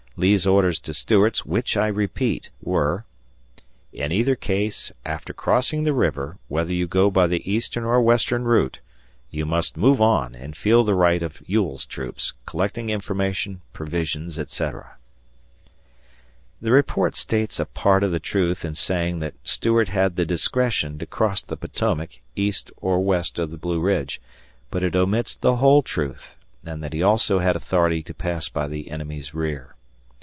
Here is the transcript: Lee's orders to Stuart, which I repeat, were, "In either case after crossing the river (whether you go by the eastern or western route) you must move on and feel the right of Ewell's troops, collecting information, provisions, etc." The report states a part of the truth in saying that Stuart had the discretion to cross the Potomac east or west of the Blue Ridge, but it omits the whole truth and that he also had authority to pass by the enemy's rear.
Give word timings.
Lee's 0.17 0.45
orders 0.45 0.77
to 0.81 0.93
Stuart, 0.93 1.37
which 1.47 1.75
I 1.75 1.87
repeat, 1.87 2.51
were, 2.61 3.05
"In 3.91 4.11
either 4.11 4.35
case 4.35 4.91
after 5.03 5.33
crossing 5.33 5.83
the 5.83 5.93
river 5.93 6.37
(whether 6.47 6.73
you 6.73 6.85
go 6.85 7.09
by 7.09 7.25
the 7.25 7.49
eastern 7.49 7.85
or 7.85 7.99
western 8.01 8.43
route) 8.43 8.81
you 9.31 9.47
must 9.47 9.77
move 9.77 9.99
on 9.99 10.35
and 10.35 10.55
feel 10.55 10.83
the 10.83 10.93
right 10.93 11.23
of 11.23 11.41
Ewell's 11.47 11.87
troops, 11.87 12.33
collecting 12.45 12.89
information, 12.89 13.61
provisions, 13.73 14.37
etc." 14.37 14.97
The 16.61 16.73
report 16.73 17.15
states 17.15 17.59
a 17.59 17.65
part 17.65 18.03
of 18.03 18.11
the 18.11 18.19
truth 18.19 18.63
in 18.65 18.75
saying 18.75 19.19
that 19.19 19.33
Stuart 19.43 19.89
had 19.89 20.17
the 20.17 20.25
discretion 20.25 20.99
to 20.99 21.07
cross 21.07 21.41
the 21.41 21.57
Potomac 21.57 22.19
east 22.35 22.69
or 22.77 22.99
west 23.03 23.39
of 23.39 23.49
the 23.49 23.57
Blue 23.57 23.79
Ridge, 23.79 24.21
but 24.69 24.83
it 24.83 24.95
omits 24.95 25.35
the 25.35 25.55
whole 25.55 25.81
truth 25.81 26.35
and 26.65 26.83
that 26.83 26.93
he 26.93 27.01
also 27.01 27.39
had 27.39 27.55
authority 27.55 28.03
to 28.03 28.13
pass 28.13 28.49
by 28.49 28.67
the 28.67 28.91
enemy's 28.91 29.33
rear. 29.33 29.75